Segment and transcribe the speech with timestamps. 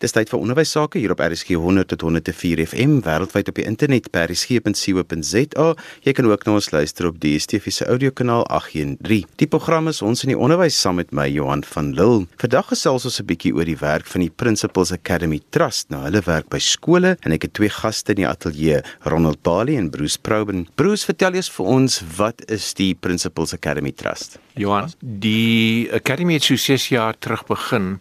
[0.00, 3.66] Dis tyd vir onderwys sake hier op RSG 100 tot 104 FM wêreldwyd op die
[3.68, 5.66] internet by rsg.co.za.
[6.06, 9.26] Jy kan ook na ons luister op die DSTV se audiokanaal 813.
[9.36, 12.24] Die program is ons in die onderwys saam met my Johan van Lille.
[12.40, 15.90] Vandag gesels ons 'n bietjie oor die werk van die Principles Academy Trust.
[15.90, 19.76] Nou hulle werk by skole en ek het twee gaste in die ateljee, Ronald Bali
[19.76, 20.66] en Bruce Proben.
[20.76, 24.38] Bruce, vertel eers vir ons wat is die Principles Academy Trust?
[24.56, 28.00] Johan, die Academy het so 6 jaar terug begin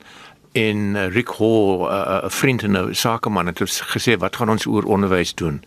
[0.52, 3.62] en uh, Rick Hall 'n uh, vriend en 'n sakeman het
[3.96, 5.64] gesê wat gaan ons oor onderwys doen.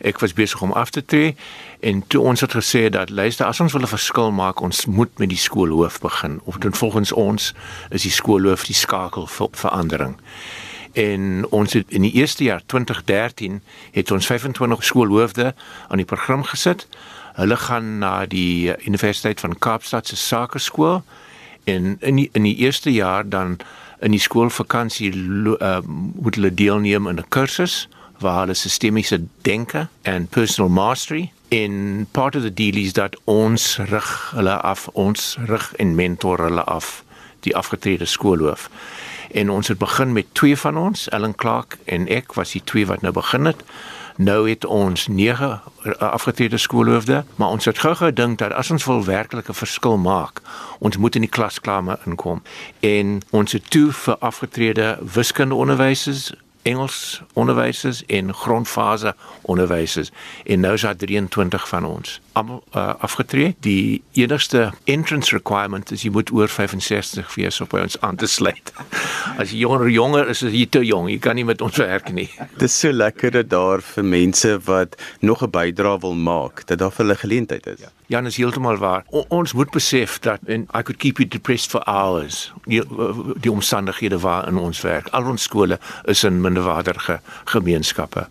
[0.00, 1.36] Ek was besig om af te tree
[1.80, 5.18] en toe ons het gesê dat luister as ons wil 'n verskil maak, ons moet
[5.18, 6.40] met die skoolhoof begin.
[6.44, 7.54] Of dit volgens ons
[7.90, 10.16] is die skoolhoof die skakel vir verandering.
[10.92, 13.62] En ons het in die eerste jaar 2013
[13.92, 15.54] het ons 25 skoolhoofde
[15.88, 16.88] aan die program gesit.
[17.32, 21.02] Hulle gaan na die Universiteit van Kaapstad se sakeskool
[21.64, 23.58] en in die, in die eerste jaar dan
[24.02, 27.88] in die skoolvakansie uh, moet hulle deelneem aan 'n kursus
[28.18, 33.76] waar hulle sistemiese denke en personal mastery in part of the deal is dat ons
[33.76, 37.04] rig hulle af ons rig en mentor hulle af
[37.40, 38.70] die afgetrede skoolhoof.
[39.30, 42.86] En ons het begin met twee van ons Ellen Clark en ek was die twee
[42.86, 43.64] wat nou begin het
[44.16, 48.84] nou het ons 9 eh, afgetrede skoolhoofde, maar ons het gou gedink dat as ons
[48.84, 50.40] wil werklik 'n verskil maak,
[50.78, 52.42] ons moet in die klaskamer inkom.
[52.80, 60.10] En ons het toe vir afgetrede wiskunde onderwysers Engels onderwysers en grondfase onderwysers
[60.44, 66.04] en nou is daar 23 van ons almal uh, afgetree die enigste entrance requirement is
[66.06, 68.72] jy moet oor 65 wees om by ons aan te sluit
[69.40, 72.28] as jy jonger jonger is jy te jong jy kan nie met ons werk nie
[72.60, 76.78] dit is so lekker dat daar vir mense wat nog 'n bydrae wil maak dat
[76.78, 77.92] daar vir hulle geleentheid is ja.
[78.12, 79.04] Jan is heeltemal waar.
[79.08, 82.52] O, ons moet besef dat en I could keep you depressed for hours.
[82.68, 82.82] Die,
[83.40, 85.08] die omstandighede waarin ons werk.
[85.16, 88.28] Al ons skole is in minderwaardige gemeenskappe.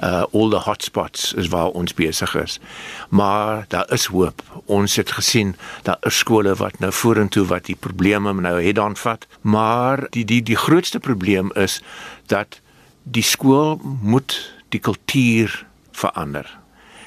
[0.00, 2.60] Uh all the hotspots is waar ons besig is.
[3.08, 4.42] Maar daar is hoop.
[4.64, 9.26] Ons het gesien daar is skole wat nou vorentoe wat die probleme nou het aanvat.
[9.40, 11.82] Maar die die die grootste probleem is
[12.26, 12.60] dat
[13.02, 16.58] die skool moet die kultuur verander.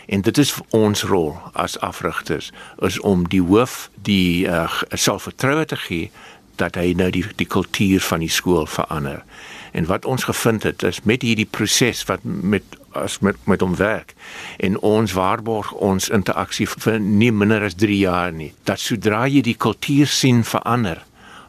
[0.07, 5.75] En dit is ons rol as afrigters is om die hoof die uh, selfvertroue te
[5.75, 6.11] gee
[6.57, 9.23] dat hy nou die die kultuur van die skool verander.
[9.77, 12.63] En wat ons gevind het is met hierdie proses wat met
[12.97, 14.13] as met met hom werk
[14.57, 18.53] en ons waarborg ons interaksie vir nie minder as 3 jaar nie.
[18.65, 21.03] Dat sodra jy die kultuur sien verander,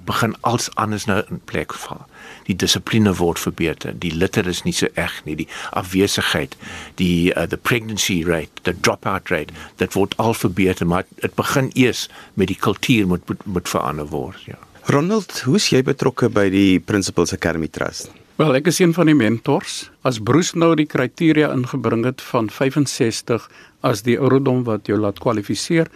[0.05, 2.05] begin alles anders nou in plek val.
[2.49, 6.56] Die dissipline word verbeter, die litter is nie so erg nie, die afwesigheid,
[7.00, 11.72] die uh, the pregnancy rate, the dropout rate, dit word al verbeter, maar dit begin
[11.75, 14.60] eers met die kultuur moet, moet moet verander word, ja.
[14.88, 18.09] Ronald, hoe's jy betrokke by die Principles Academy Trust?
[18.41, 19.91] Wel, ek is een van die mentors.
[20.00, 23.44] As Bruce nou die kriteria ingebring het van 65
[23.84, 25.91] as die ouderdom wat jou laat kwalifiseer,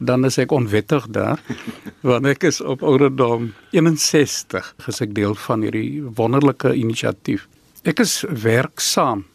[0.00, 1.42] dan is ek onwettig daar
[2.08, 7.44] want ek is op ouderdom 61 ges ek deel van hierdie wonderlike inisiatief.
[7.84, 9.26] Ek is werksaam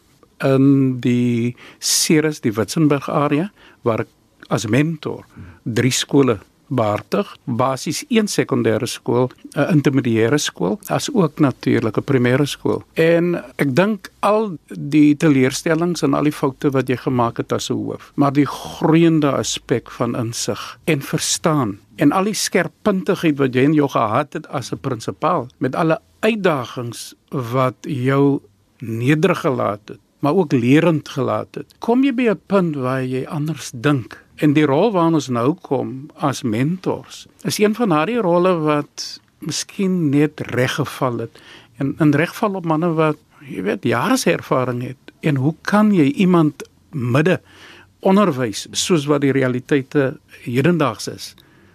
[0.42, 3.52] in die Ceres die Witzenberg area
[3.86, 5.22] waar ek as mentor
[5.62, 12.46] drie skole behartig basies een sekondêre skool, 'n intermediêre skool, as ook natuurlik 'n primêre
[12.46, 12.82] skool.
[12.94, 17.70] En ek dink al die teleurstellings en al die foute wat jy gemaak het as
[17.70, 23.54] 'n hoof, maar die groeiende aspek van insig en verstaan en al die skerppuntigheid wat
[23.54, 28.40] jy in jou gehad het as 'n prinsipaal met alle uitdagings wat jou
[28.78, 31.74] nederig gelaat het maar ook lerend gelaat het.
[31.78, 35.54] Kom jy by 'n punt waar jy anders dink En die rol waarna ons nou
[35.62, 41.40] kom as mentors is een van daardie rolle wat miskien net reggeval het.
[41.76, 45.12] En in regval op manne wat jy weet jare se ervaring het.
[45.20, 47.40] En hoe kan jy iemand midde
[48.00, 50.14] onderwys soos wat die realiteite
[50.44, 51.34] hedendaags is?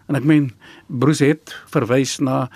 [0.09, 0.49] En ek meen
[0.87, 2.47] Bruce het verwys na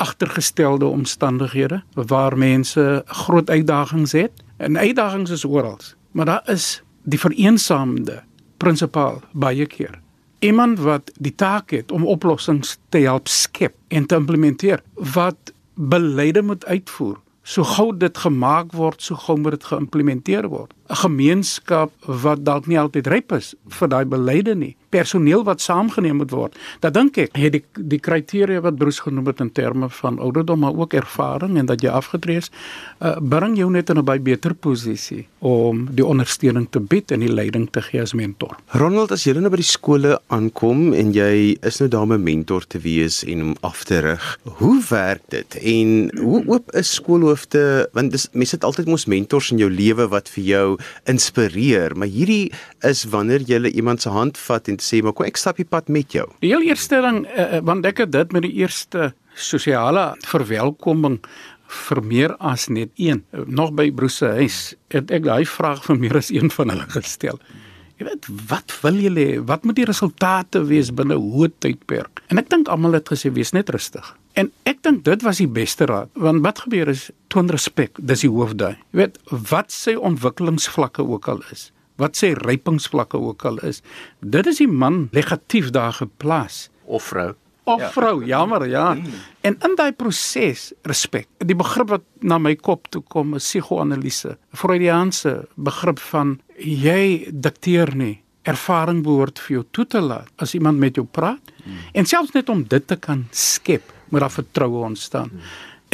[0.00, 4.42] agtergestelde omstandighede waar mense groot uitdagings het.
[4.56, 5.78] En uitdagings is oral
[6.14, 8.22] maar daar is die vereensaamde
[8.64, 10.00] prinsipaal baie keer.
[10.44, 14.82] Iemand wat die taak het om oplossings te help skep en te implementeer
[15.14, 17.18] wat beleide moet uitvoer.
[17.44, 20.72] So gou dit gemaak word, so gou moet dit geïmplementeer word.
[20.88, 26.20] 'n Gemeenskap wat dalk nie altyd ryp is vir daai beleide nie personeel wat saamgeneem
[26.22, 26.58] moet word.
[26.84, 27.62] Dat dink ek het die
[27.94, 31.82] die kriteria wat Bruce genoem het in terme van ouderdom maar ook ervaring en dat
[31.82, 32.50] jy afgetree is,
[33.00, 37.20] uh, bring jou net in 'n baie beter posisie om die ondersteuning te bied en
[37.20, 38.56] die leiding te gee as mentor.
[38.66, 42.22] Ronald, as jy nou by die skole aankom en jy is nou daar om 'n
[42.22, 46.94] mentor te wees en om af te rig, hoe werk dit en hoe oop is
[46.94, 50.78] skoolhoof skoolhoofde want dis mense het altyd mos mentors in jou lewe wat vir jou
[51.06, 52.52] inspireer, maar hierdie
[52.82, 55.88] is wanneer jy iemand se hand vat en sê maar kom ek stap die pad
[55.88, 56.28] met jou.
[56.40, 61.20] Die heel eerste ding uh, want ek het dit met die eerste sosiale verwelkoming
[61.88, 63.24] vir meer as net een.
[63.32, 67.40] Nog by Bruce huis het ek daai vraag vir meer as een van hulle gestel.
[67.98, 69.38] Jy weet, wat wil julle hê?
[69.46, 72.22] Wat moet die resultate wees binne hoe tydperk?
[72.30, 74.06] En ek dink almal het gesê wees net rustig.
[74.34, 78.24] En ek dink dit was die beste raad, want wat gebeur is toon respek, dis
[78.26, 78.74] die hoofdaai.
[78.90, 79.20] Jy weet,
[79.50, 81.68] wat sy ontwikkelingsvlakke ook al is,
[82.02, 83.80] wat sy rypingsvlakke ook al is,
[84.20, 87.32] dit is die man negatief daar geplaas of vrou
[87.64, 87.90] of ja.
[87.90, 88.94] vrou, jammer, ja.
[88.94, 89.04] Mm.
[89.40, 91.28] En in daai proses respek.
[91.40, 94.36] Die begrip wat na my kop toe kom is psigoanalise.
[94.56, 98.18] Freudiaanse begrip van jy dikteer nie.
[98.44, 101.40] Ervaring behoort vir jou toe te laat as iemand met jou praat.
[101.64, 101.80] Mm.
[102.02, 105.32] En selfs net om dit te kan skep, moet daar vertroue ontstaan.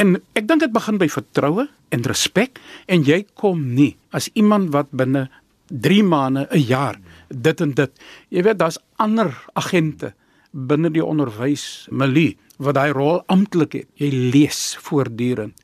[0.01, 4.71] En ek dink dit begin by vertroue en respek en jy kom nie as iemand
[4.75, 5.27] wat binne
[5.71, 7.91] 3 maande, 'n jaar dit en dit.
[8.29, 10.13] Jy weet daar's ander agente
[10.51, 13.87] binne die onderwys milie wat daai rol amptelik het.
[13.95, 15.55] Jy lees voortdurend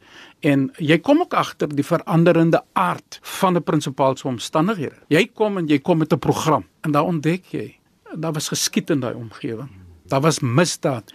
[0.41, 4.95] en jy kom ook agter die veranderende aard van 'n prinsipaal se omstandighede.
[5.09, 7.77] Jy kom en jy kom met 'n program en dan ontdek jy
[8.15, 9.69] daar was geskied in daai omgewing.
[10.07, 11.13] Daar was misdaad.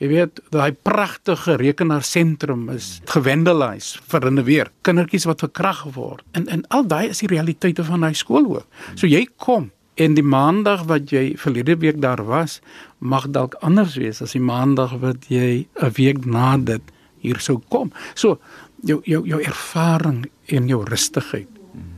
[0.00, 4.70] Jy weet, daai pragtige rekenaarsentrum is gewendelize, vernuweer.
[4.86, 6.24] Kindertjies wat verkrag word.
[6.32, 8.66] En en al daai is die realiteite van daai skool ook.
[8.94, 9.68] So jy kom
[10.00, 12.60] En die maandag wat jy verlede week daar was,
[12.98, 16.80] mag dalk anders wees as die maandag wat jy 'n week na dit
[17.20, 17.92] hier sou kom.
[18.14, 18.38] So
[18.82, 21.48] jou jou jou ervaring en jou rustigheid.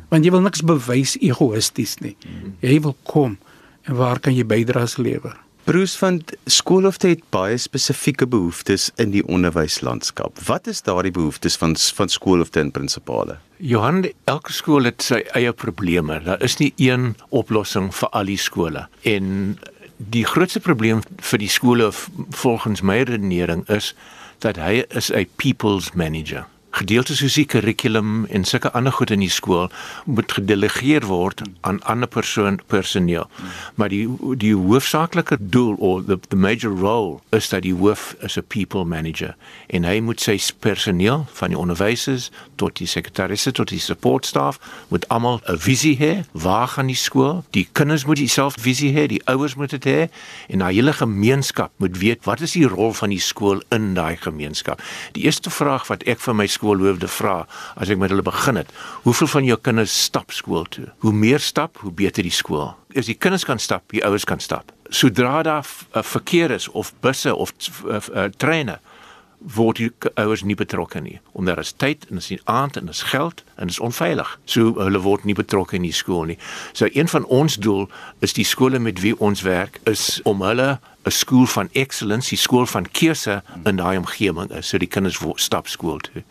[0.08, 2.16] Want jy wil niks bewys egoïsties nie.
[2.60, 3.38] Jy wil kom
[3.82, 5.36] en waar kan jy bydraes lewer?
[5.64, 10.40] Bruce van skoolhofte het baie spesifieke behoeftes in die onderwyslandskap.
[10.48, 13.36] Wat is daardie behoeftes van van skoolhofte en prinsipale?
[13.56, 16.18] Johan, elke skool het sy eie probleme.
[16.26, 18.88] Daar is nie een oplossing vir al die skole.
[19.06, 19.54] En
[19.96, 21.92] die grootste probleem vir die skole
[22.42, 23.94] volgens my redenering is
[24.42, 29.20] dat hy is 'n people's manager gedeeltes soos die kurrikulum en sulke ander goed in
[29.20, 29.68] die skool
[30.04, 33.28] moet gedelegeer word aan ander persoon personeel.
[33.76, 34.06] Maar die
[34.40, 38.84] die hoofsaaklike doel of the the major role is dat die hoof is 'n people
[38.84, 39.34] manager
[39.68, 44.58] en hy moet sy personeel van die onderwysers tot die sekretarisse tot die support staff
[44.88, 46.24] moet almal 'n visie hê.
[46.32, 47.44] Waar gaan die skool?
[47.50, 50.08] Die kinders moet dieselfde visie hê, die ouers moet dit hê
[50.48, 54.16] en daai hele gemeenskap moet weet wat is die rol van die skool in daai
[54.16, 54.82] gemeenskap.
[55.12, 57.42] Die eerste vraag wat ek vir my skoolhoofde vra
[57.74, 58.70] as ek met hulle begin het.
[59.02, 60.86] Hoeveel van jou kinders stap skool toe?
[61.02, 62.70] Hoe meer stap, hoe beter die skool.
[62.94, 64.70] As die kinders kan stap, die ouers kan stap.
[64.92, 67.52] Sodra daar 'n verkeer is of busse of
[67.84, 68.78] uh, uh, treine
[69.54, 73.02] word die ouers nie betrokke nie omdat daar is tyd en is aand en is
[73.02, 74.38] geld en is onveilig.
[74.44, 76.38] So hulle word nie betrokke in die skool nie.
[76.72, 77.88] So een van ons doel
[78.20, 82.36] is die skole met wie ons werk is om hulle 'n skool van excellence, 'n
[82.36, 86.22] skool van keuse in daai omgewing is, so die kinders stap skool toe.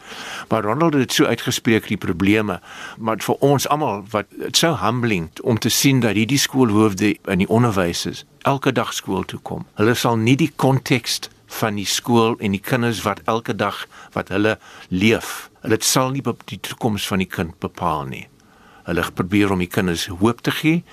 [0.48, 2.62] Maar Ronald het dit so uitgespreek die probleme,
[2.98, 7.38] maar vir ons almal wat dit so humbling om te sien dat hierdie skoolhoofde in
[7.38, 9.66] die onderwys is, elke dag skool toe kom.
[9.74, 11.20] Hulle sal nie die konteks
[11.60, 13.84] van die skool en die kinders wat elke dag
[14.16, 14.58] wat hulle
[14.90, 15.50] leef.
[15.62, 18.28] Hulle sal nie die toekoms van die kind bepaal nie.
[18.88, 20.84] Hulle probeer om die kinders hoop te gee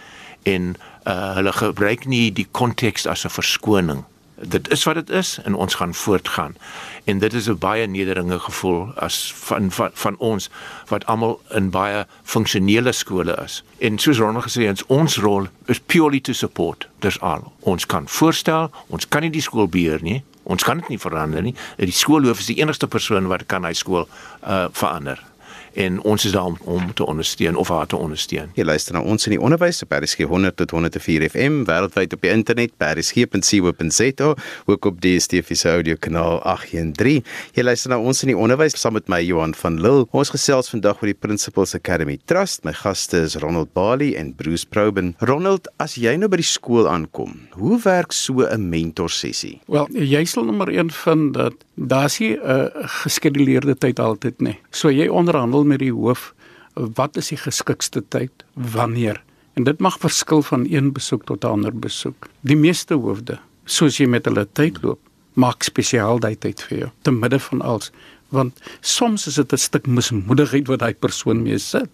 [0.49, 0.75] en
[1.07, 4.05] uh, hulle gebruik nie die konteks as 'n verskoning.
[4.41, 6.57] Dit is wat dit is en ons gaan voortgaan.
[7.05, 10.51] En dit is 'n baie nederige gevoel as van van, van ons
[10.87, 13.65] wat almal in baie funksionele skole is.
[13.79, 16.89] En soos Ronald gesê het, ons rol is purely to support.
[16.99, 17.53] Dis al.
[17.61, 20.23] Ons kan voorstel, ons kan nie die skool beheer nie.
[20.43, 21.55] Ons kan dit nie verander nie.
[21.77, 24.09] Die skoolhoof is die enigste persoon wat kan hy skool
[24.43, 25.25] uh verander
[25.79, 28.51] en ons is daar om, om te ondersteun of haar te ondersteun.
[28.59, 32.25] Jy luister na ons in die onderwys op RSG 100 tot 104 FM wêreldwyd op
[32.25, 34.33] die internet by rsg.co.za
[34.67, 37.23] ook op DStv se audio kanaal 813.
[37.55, 40.09] Jy luister na ons in die onderwys saam met my Johan van Lille.
[40.11, 42.65] Ons gesels vandag oor die Principles Academy Trust.
[42.67, 45.15] My gaste is Ronald Bali en Bruce Proben.
[45.23, 49.61] Ronald, as jy nou by die skool aankom, hoe werk so 'n mentor sessie?
[49.67, 52.67] Wel, jy sal nommer 1 vind dat daar's nie 'n uh,
[53.05, 54.59] geskeduleerde tyd altyd nie.
[54.71, 56.33] So jy onderhandel met die hoof
[56.75, 59.23] wat is die geskikste tyd wanneer
[59.59, 62.29] en dit mag verskil van een besoek tot 'n ander besoek.
[62.41, 65.01] Die meeste hoofde, soos jy met hulle tyd loop,
[65.35, 67.93] maak spesiaal daai tyd vir jou te midde van alles
[68.29, 71.89] want soms is dit 'n stuk mismoedigheid wat daai persoon mee sit.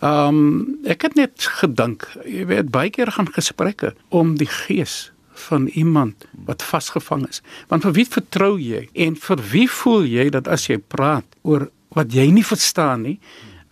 [0.00, 5.12] Ehm um, ek het net gedink, jy weet baie keer gaan gesprekke om die gees
[5.32, 7.42] van iemand wat vasgevang is.
[7.68, 11.70] Want vir wie vertrou jy en vir wie voel jy dat as jy praat oor
[11.96, 13.18] wat jy nie verstaan nie,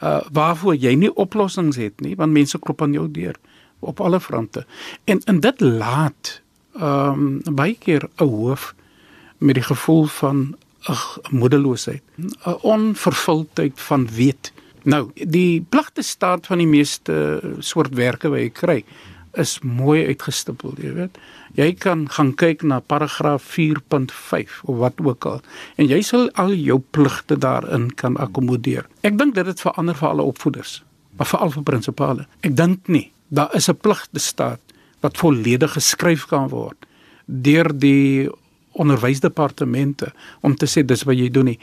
[0.02, 3.36] uh waarvoor jy nie oplossings het nie, want mense klop aan jou deur
[3.80, 4.66] op alle fronte.
[5.04, 6.40] En en dit laat
[6.76, 8.74] ehm um, baie keer 'n hoof
[9.38, 14.52] met die gevoel van ag moedeloosheid, 'n onvervuldheid van weet.
[14.82, 18.84] Nou, die pligte staat van die meeste soort werke wat jy kry
[19.32, 21.18] is mooi uitgestippel, jy weet.
[21.56, 25.40] Jy kan gaan kyk na paragraaf 4.5 of wat ook al
[25.76, 28.84] en jy sal al jou pligte daarin kan akkommodeer.
[29.00, 30.82] Ek dink dit het verander vir alle opvoeders,
[31.16, 32.26] maar veral vir prinsipale.
[32.44, 34.60] Ek dink nie daar is 'n pligte staat
[35.00, 36.86] wat volledig geskryf kan word
[37.24, 38.30] deur die
[38.72, 41.58] onderwysdepartemente om te sê dis wat jy doen nie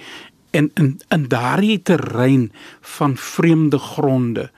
[0.51, 4.49] en in in daardie terrein van vreemde gronde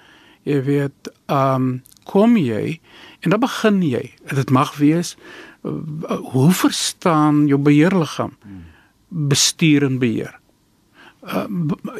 [0.44, 2.80] jy weet ehm um, kom jy
[3.26, 5.16] en dan begin jy dit mag wees
[5.66, 8.36] uh, hoe verstaan jou beheerliggaam
[9.10, 10.34] bestuur en beheer
[11.26, 11.46] uh,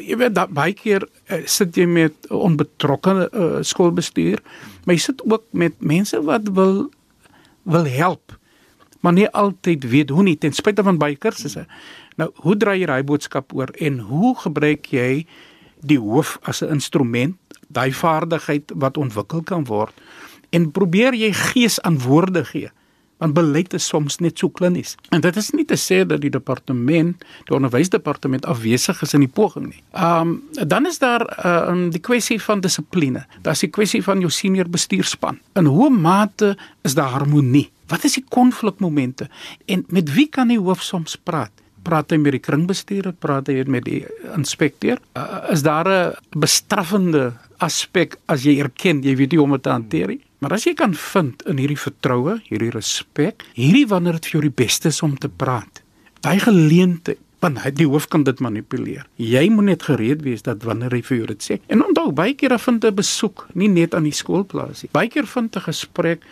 [0.02, 4.42] jy weet dat baie keer uh, sit jy met onbetrokke uh, skoolbestuur
[4.84, 6.88] maar jy sit ook met mense wat wil
[7.66, 8.38] wil help
[9.06, 11.62] maar nie altyd weet hoe nie ten spyte van baie kursusse.
[12.18, 15.26] Nou, hoe dra jy daai boodskap oor en hoe gebruik jy
[15.86, 17.36] die hoof as 'n instrument,
[17.76, 19.94] daai vaardigheid wat ontwikkel kan word
[20.56, 22.70] en probeer jy gees aan woorde gee?
[23.16, 24.94] Want beleid is soms net so klinies.
[25.08, 29.32] En dit is nie te sê dat die departement, die onderwysdepartement afwesig is in die
[29.32, 29.80] poging nie.
[29.96, 31.24] Um dan is daar
[31.70, 33.24] um die kwessie van dissipline.
[33.42, 35.40] Daar's die kwessie van jou senior bestuurspan.
[35.56, 37.70] In hoe mate is daar harmonie?
[37.88, 39.30] Wat is die konflikmomente
[39.64, 41.55] en met wie kan die hoof soms praat?
[41.86, 44.02] Praat hy met die kringbestuurder, praat hy met die
[44.34, 44.98] inspekteur?
[45.14, 49.62] Uh, is daar 'n bestraffende aspek as jy erken jy weet nie hoe om dit
[49.62, 50.20] te hanteer nie?
[50.38, 54.42] Maar as jy kan vind in hierdie vertroue, hierdie respek, hierdie wanneer dit vir jou
[54.42, 55.82] die beste is om te praat.
[56.20, 59.04] Daai geleentheid want hy die hoof kan dit manipuleer.
[59.20, 61.58] Jy moet net gereed wees dat wanneer hy vir jou dit sê.
[61.72, 64.90] En onthou, baie keer vind 'n besoek nie net aan die skoolplaas nie.
[64.92, 66.22] Baie keer vind 'n gesprek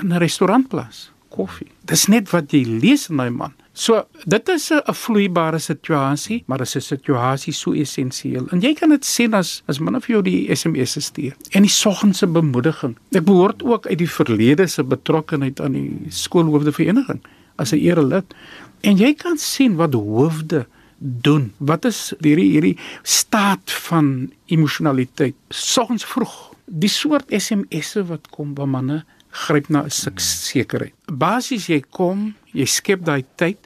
[0.00, 1.70] in 'n restaurantplas, koffie.
[1.88, 3.54] Dis net wat jy lees in daai man.
[3.78, 8.48] So, dit is 'n vloeibare situasie, maar dit is 'n situasie so essensieel.
[8.50, 11.70] En jy kan dit sien as as min of jou die SMS stuur en die
[11.70, 12.96] soggendse bemoediging.
[13.10, 17.20] Ek behoort ook uit die verlede se betrokkeheid aan die skoolhoofde vereniging
[17.56, 18.34] as 'n erelid.
[18.80, 20.66] En jy kan sien wat hoofde
[20.98, 21.52] doen.
[21.56, 25.34] Wat is hierdie hierdie staat van emosionaliteit?
[25.48, 26.52] Soggens vroeg.
[26.64, 29.04] Die soort SMS'e wat kom by manne
[29.46, 30.94] gryp na 'n sekerheid.
[31.06, 33.58] Basies jy kom, jy skep daai tyd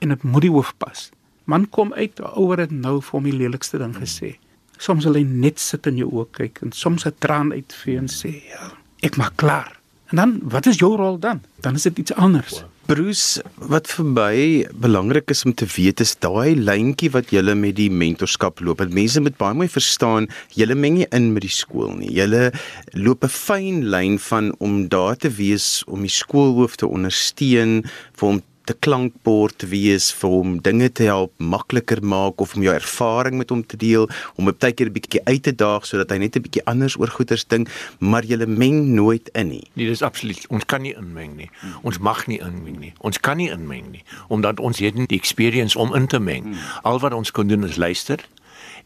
[0.00, 1.10] en dit moet die hoof pas.
[1.44, 4.36] Man kom uit ouer het nou vir hom die lelikste ding gesê.
[4.78, 8.08] Soms wil hy net sit in jou oë kyk en soms 'n traan uitvee en
[8.08, 9.78] sê, "Ja, ek maak klaar."
[10.10, 11.42] En dan, wat is jou rol dan?
[11.60, 12.64] Dan is dit iets anders.
[12.88, 14.36] Bruce, wat vir my
[14.80, 18.80] belangrik is om te weet is daai lyntjie wat jy met die mentorskap loop.
[18.80, 20.24] Dat mense moet baie mooi verstaan,
[20.56, 22.08] jy meng nie in met die skool nie.
[22.16, 22.48] Jy
[22.96, 27.84] loop 'n fyn lyn van om daar te wees om die skoolhoof te ondersteun,
[28.16, 32.74] vir hom te klankbord wees vir hom dinge te help makliker maak of om jou
[32.74, 36.10] ervaring met hom te deel om op tyd keer 'n bietjie uit te daag sodat
[36.12, 39.66] hy net 'n bietjie anders oor goeters dink maar jy meng nooit in nie.
[39.74, 40.46] Nee, dis absoluut.
[40.48, 41.50] Ons kan nie inmeng nie.
[41.82, 42.92] Ons mag nie inmeng nie.
[43.00, 46.56] Ons kan nie inmeng nie omdat ons het nie die experience om in te meng.
[46.82, 48.18] Al wat ons kan doen is luister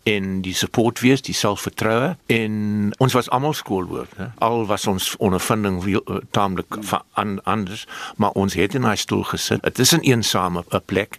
[0.03, 2.55] en die support wees, die selfvertroue en
[2.99, 4.27] ons was almal skoolhoofd, hè.
[4.43, 6.79] Al was ons ondervinding uh, taamlik
[7.21, 9.63] an, anders, maar ons het in 'n stoel gesit.
[9.63, 11.19] Dit is 'n eensame plek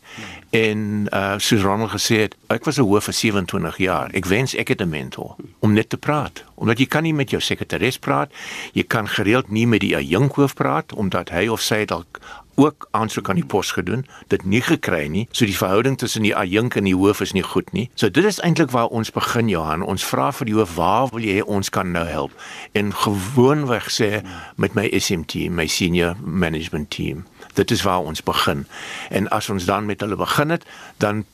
[0.50, 4.10] en uh soos Ronald gesê het, ek was 'n hoof vir 27 jaar.
[4.14, 7.30] Ek wens ek het 'n mentor om net te praat, omdat jy kan nie met
[7.30, 8.32] jou sekretaris praat,
[8.74, 12.20] jy kan gereeld nie met die adjunkhoof praat omdat hy of sy dalk
[12.56, 15.28] ook aansoek aan die pos gedoen, dit nie gekry nie.
[15.32, 17.90] So die verhouding tussen die adjunk en die hoof is nie goed nie.
[17.96, 19.82] So dit is eintlik waar ons begin Johan.
[19.82, 22.32] Ons vra vir die hoof, "Waar wil jy ons kan nou help?"
[22.74, 24.24] En gewoonweg sê
[24.56, 27.26] met my SMT, my senior management team.
[27.54, 28.68] Dit is waar ons begin.
[29.10, 30.64] En as ons dan met hulle begin het,
[30.98, 31.26] dan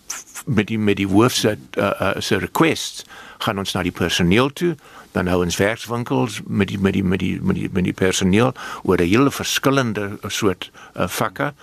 [0.45, 3.05] met die met die hoof se uh, uh, se requests
[3.37, 4.75] gaan ons na die personeel toe
[5.11, 8.53] dan hou ons werkswinkels met die met die met die met die met die personeel
[8.83, 11.53] oor 'n hele verskillende soort uh, vakke.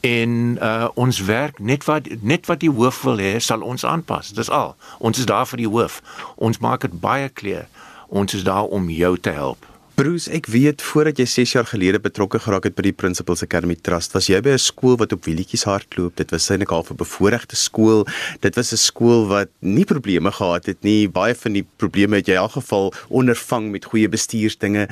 [0.00, 4.32] En uh, ons werk net wat net wat die hoof wil hê sal ons aanpas.
[4.32, 4.76] Dis al.
[4.98, 6.02] Ons is daar vir die hoof.
[6.36, 7.66] Ons maak dit baie kleer
[8.12, 9.71] ons is daar om jou te help
[10.02, 13.76] Bruce, ek weet voordat jy 6 jaar gelede betrokke geraak het by die Principles Academy
[13.86, 16.16] Trust, was jy by 'n skool wat op wielietjies hardloop.
[16.18, 18.02] Dit was eintlik al 'n bevoordeelde skool.
[18.40, 21.08] Dit was 'n skool wat nie probleme gehad het nie.
[21.08, 24.88] Baie van die probleme het jy in elk geval ondervang met goeie bestuursdinge.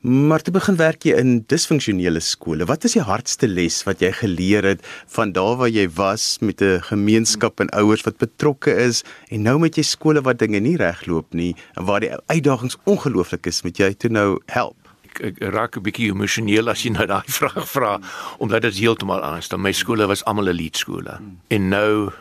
[0.00, 2.68] Maar toe begin werk jy in disfunksionele skole.
[2.70, 6.62] Wat is die hardste les wat jy geleer het van daar waar jy was met
[6.62, 10.76] 'n gemeenskap en ouers wat betrokke is en nou met jy skole waar dinge nie
[10.76, 14.76] regloop nie en waar die uitdagings ongelooflik is, moet jy toe nou help?
[15.20, 17.98] ek raak 'n bietjie emosioneel as jy nou daai vraag vra
[18.38, 19.56] omdat dit heeltemal anders is.
[19.56, 21.18] My skole was almal elite skole.
[21.48, 22.12] En nou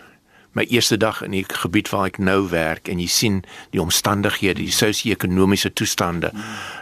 [0.58, 3.42] my eerste dag in die gebied waar ek nou werk en jy sien
[3.76, 6.32] die omstandighede, die sosio-ekonomiese toestande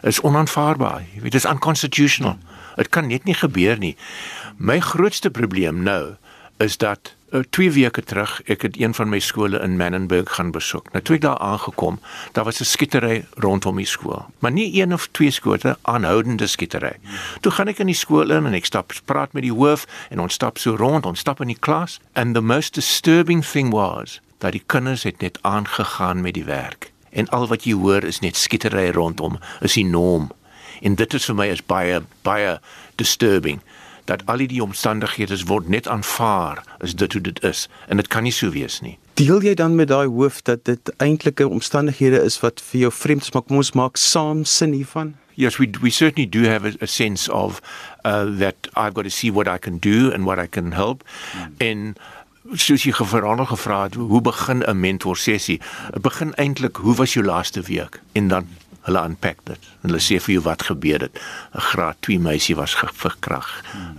[0.08, 1.04] is onaanvaarbaar.
[1.14, 2.38] Jy weet dit is unconstitutional.
[2.80, 3.96] Dit kan net nie gebeur nie.
[4.58, 6.16] My grootste probleem nou
[6.58, 10.52] is dat uh, twee weke terug ek het een van my skole in Mannenberg gaan
[10.56, 10.92] besoek.
[10.94, 12.00] Nou toe ek daar aangekom,
[12.32, 14.26] daar was 'n skietery rondom die skool.
[14.40, 16.96] Maar nie een of twee skote, aanhoudende skietery.
[17.42, 20.20] Toe gaan ek in die skool in en ek stap praat met die hoof en
[20.20, 24.22] ons stap so rond, ons stap in die klas and the most disturbing thing was
[24.38, 26.92] dat die kinders het net aangegaan met die werk.
[27.10, 30.32] En al wat jy hoor is net skietery rondom, is enorm.
[30.82, 32.60] En dit is vir my is baie baie
[32.96, 33.62] disturbing
[34.06, 38.24] dat al die omstandighede word net aanvaar is dit hoe dit is en dit kan
[38.24, 38.98] nie so wees nie.
[39.14, 43.22] Deel jy dan met daai hoof dat dit eintlike omstandighede is wat vir jou vreemd
[43.22, 45.16] is, maar kom ons maak saam sin hiervan?
[45.36, 47.62] Yes, we we certainly do have a, a sense of
[48.04, 51.04] uh that I've got to see what I can do and what I can help
[51.34, 51.52] mm.
[51.60, 51.96] in
[52.54, 55.60] soos jy gevra gevra het hoe begin 'n mentor sessie?
[56.02, 58.48] Begin eintlik hoe was jou laaste week en dan
[58.86, 59.68] hulle unpack dit.
[59.82, 61.20] Hulle sê vir jou wat gebeur het.
[61.56, 63.50] 'n Graad 2 meisie was verkrag.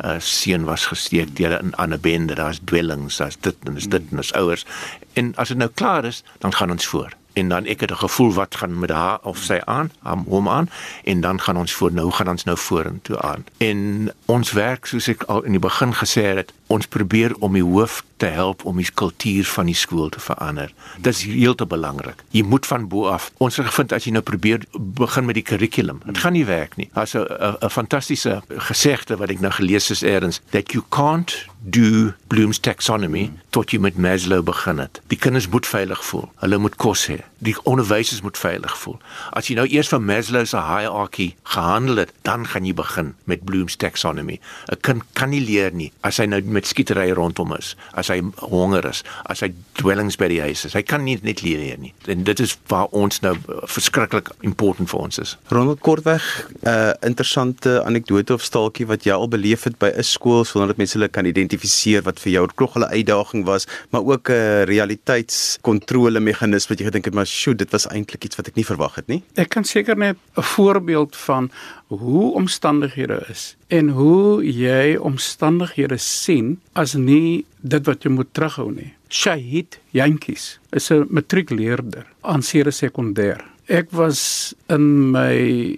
[0.05, 2.35] 'n Seun was gesteek deur 'n ander bende.
[2.35, 4.65] Daar's dwellings, daar's dit en is dit en is ouers.
[5.13, 7.13] En as dit nou klaar is, dan gaan ons voor.
[7.37, 9.91] En dan ek het 'n gevoel wat gaan met haar of sy aan,
[10.27, 10.71] hom aan
[11.05, 13.45] en dan gaan ons voor nou gaan ons nou vorentoe aan.
[13.57, 17.65] En ons werk soos ek al in die begin gesê het, ons probeer om die
[17.65, 20.73] hoof te help om die kultuur van die skool te verander.
[20.97, 22.23] Dit is heeltemal belangrik.
[22.31, 23.31] Jy moet van bo af.
[23.37, 26.77] Ons het gevind as jy nou probeer begin met die kurrikulum, dit gaan nie werk
[26.77, 26.89] nie.
[26.95, 27.27] Daar's 'n
[27.61, 33.31] 'n fantastiese gesegde wat ek nou gelees het eers that you can't do Bloom's taxonomy
[33.55, 35.01] tot jy met Maslow begin het.
[35.11, 36.27] Die kinders moet veilig voel.
[36.43, 37.19] Hulle moet kos hê.
[37.43, 38.99] Die onderwysers moet veilig voel.
[39.37, 43.45] As jy nou eers van Maslow se hierarchy gehandel het, dan gaan jy begin met
[43.49, 44.39] Bloom's taxonomy.
[44.71, 48.21] 'n Kind kan nie leer nie as hy nou met skietery rondom is, as hy
[48.39, 50.75] honger is, as hy dwellings by die huis is.
[50.75, 51.95] Hy kan nie net leer nie.
[52.07, 55.37] En dit is waar ons nou uh, verskriklik important vir ons is.
[55.49, 56.23] Ronald kortweg
[56.63, 60.77] 'n uh, interessante anekdote of staaltjie wat jy al beleef het by 'n skool sodat
[60.77, 61.56] mense hulle kan identifiseer
[62.03, 66.87] wat vir jou 'n klogale uitdaging was, maar ook 'n uh, realiteitskontrole meganisme wat jy
[66.87, 69.23] gedink het maar sjoe, dit was eintlik iets wat ek nie verwag het nie.
[69.35, 71.51] Ek kan seker net 'n voorbeeld van
[71.89, 78.73] hoe omstandighede is en hoe jy omstandighede sien as nie dit wat jy moet terughou
[78.73, 78.95] nie.
[79.09, 83.41] Shahid Jantjies is 'n matriekleerder aan Sere Sekondêr.
[83.69, 85.77] Ek was in my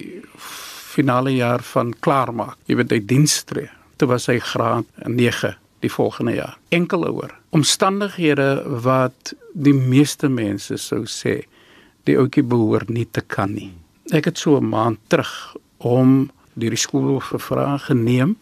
[0.98, 2.56] finale jaar van klaarmaak.
[2.66, 3.70] Jy weet hy dienstree.
[3.96, 6.58] Toe was hy graad 9 die volgende jaar.
[6.68, 7.34] Enkel ouer.
[7.50, 11.42] Omstandighede wat die meeste mense sou sê
[12.08, 13.72] die ouetjie behoort nie te kan nie.
[14.12, 18.36] Ek het so 'n maand terug om deur die skool gevra geneem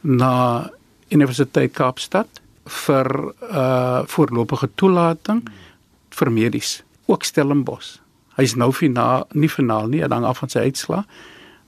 [0.00, 0.70] na
[1.10, 2.28] Universiteit Kaapstad
[2.64, 5.42] vir uh voorlopige toelating
[6.10, 7.98] vir medies ook Stellenbosch.
[8.36, 11.04] Hy's nou finaal nie finaal nie, dan af van sy uitslaa,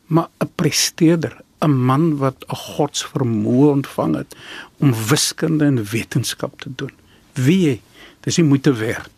[0.07, 4.37] maar 'n presteerder, 'n man wat 'n godsvermoë ontvang het
[4.79, 6.95] om wiskunde en wetenskap te doen.
[7.33, 7.81] Wie
[8.21, 9.11] dis nie moeite werd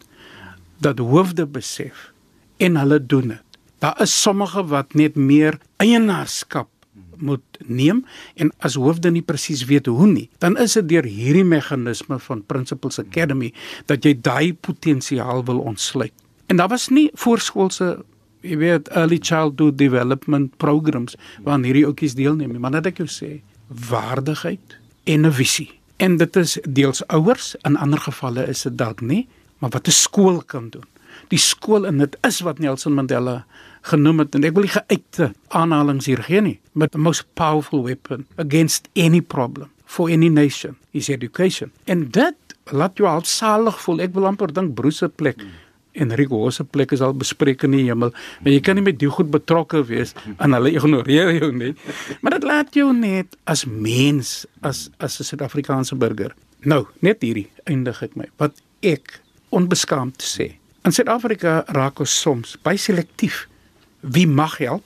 [0.79, 2.13] dat hoofde besef
[2.57, 3.43] en hulle doen dit.
[3.79, 6.69] Daar is sommige wat net meer eienaarskap
[7.17, 8.05] moet neem
[8.35, 12.45] en as hoofde nie presies weet hoe nie, dan is dit deur hierdie meganisme van
[12.47, 13.53] Principles Academy
[13.87, 16.13] dat jy daai potensiaal wil ontsluit.
[16.47, 18.05] En daar was nie voorskoolse
[18.45, 23.41] jy weet early childhood development programs waaraan hierdie ouetjies deelneem maar net ek jou sê,
[23.69, 25.71] waardigheid en 'n visie.
[25.97, 29.29] En dit is deels ouers, in ander gevalle is dit dalk nie,
[29.59, 30.85] maar wat 'n skool kan doen.
[31.29, 33.45] Die skool en dit is wat Nelson Mandela
[33.89, 37.85] genoem het en ek wil nie geuite aanhalings hier gee nie but the most powerful
[37.85, 43.77] weapon against any problem for any nation is education en dit laat jou al salig
[43.85, 45.53] voel ek wil amper dink broese plek en
[45.95, 49.11] Rico se plek is al bespreek in die hemel en jy kan nie met die
[49.11, 51.75] goed betrokke wees en hulle ignoreer jou nie
[52.21, 57.51] maar dit laat jou net as mens as as 'n Suid-Afrikaanse burger nou net hierdie
[57.65, 58.53] eindig ek my wat
[58.83, 60.55] ek onbeskaamd sê
[60.85, 63.47] in Suid-Afrika raak ons soms baie selektief
[64.05, 64.85] wie mag help?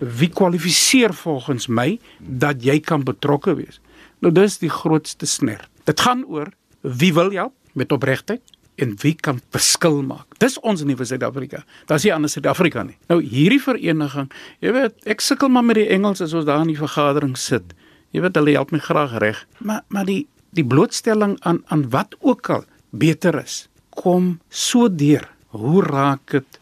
[0.00, 3.80] Wie kwalifiseer volgens my dat jy kan betrokke wees?
[4.18, 5.68] Nou dis die grootste sner.
[5.86, 8.42] Dit gaan oor wie wil help met opregtheid
[8.82, 10.36] en wie kan verskil maak.
[10.42, 11.62] Dis ons nuwe Suid-Afrika.
[11.88, 12.96] Daar's nie ander Suid-Afrika nie.
[13.10, 14.28] Nou hierdie vereniging,
[14.64, 17.74] jy weet, ek sukkel maar met die Engels as ons daar in die vergadering sit.
[18.14, 20.24] Jy weet hulle help my graag reg, maar maar die
[20.56, 22.64] die blootstelling aan aan wat ook al
[22.96, 25.26] beter is, kom so deur.
[25.56, 26.60] Hoe raak dit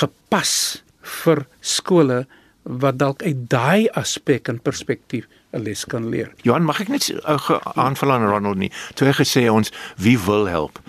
[0.00, 0.82] gepas
[1.24, 2.24] vir skole
[2.64, 6.32] wat dalk uit daai aspek en perspektief 'n les kan leer.
[6.42, 8.72] Johan, mag ek net uh, aanval aan Ronald nie?
[8.94, 10.80] Toe hy gesê ons wie wil help.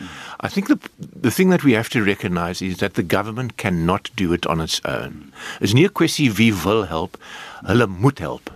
[0.41, 4.09] I think the the thing that we have to recognize is that the government cannot
[4.15, 5.31] do it on its own.
[5.61, 7.17] Is nie 'n kwessie wie wil help,
[7.65, 8.51] hulle moet help.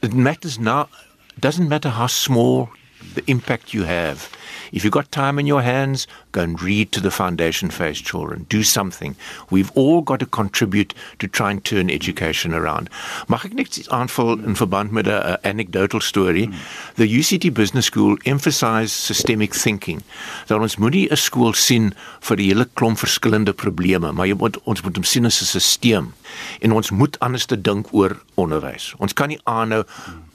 [0.00, 0.88] It matters not
[1.40, 2.68] doesn't matter how small
[3.14, 4.28] the impact you have.
[4.72, 8.46] If you've got time in your hands, go and read to the foundation phase children.
[8.48, 9.16] Do something.
[9.50, 12.88] We've all got to contribute to try and turn education around.
[13.28, 16.50] Mag ek net aanvul in verband met 'n anecdotal story?
[16.96, 20.02] The UCT Business School emphasized systemic thinking.
[20.46, 24.60] Dat ons moenie 'n skool sien vir 'n hele klomp verskillende probleme, maar jy moet
[24.64, 26.12] ons moet hom sien as 'n stelsel
[26.60, 28.92] en ons moet anders te dink oor onderwys.
[28.98, 29.84] Ons kan nie aanhou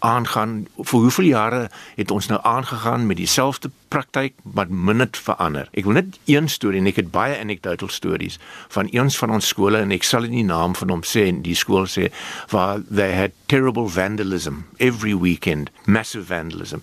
[0.04, 1.62] aangaan vir hoeveel jare
[1.96, 5.68] het ons nou aangegaan met dieselfde praktyk maar min het verander.
[5.78, 8.40] Ek wil net een storie en ek het baie anecdotal stories
[8.74, 11.58] van eens van ons skole en ek sal nie naam van hom sê en die
[11.58, 12.10] skool sê
[12.54, 16.82] waar they had terrible vandalism every weekend, massive vandalism.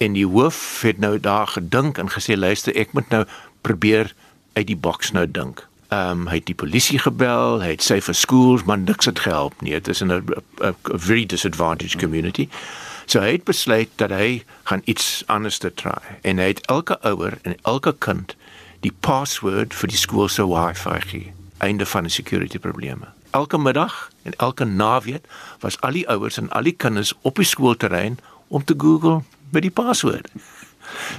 [0.00, 3.24] En die hoof het nou daar gedink en gesê luister, ek moet nou
[3.66, 4.14] probeer
[4.56, 5.66] uit die boks nou dink.
[5.92, 9.22] Ehm um, hy het die polisie gebel, hy het sê vir skools, maar niks het
[9.22, 9.76] gehelp nie.
[9.76, 10.24] Dit is 'n
[10.82, 12.48] very disadvantaged community.
[12.48, 12.86] Hmm.
[13.06, 16.98] So hy het besluit dat hy gaan iets anders te try en hy het elke
[17.06, 18.34] ouer en elke kind
[18.82, 21.32] die password vir die skool se wifi gee.
[21.62, 23.06] Einde van die security probleme.
[23.30, 25.22] Elke middag en elke naweek
[25.62, 29.22] was al die ouers en al die kinders op die skoolterrein om te Google
[29.54, 30.26] met die password.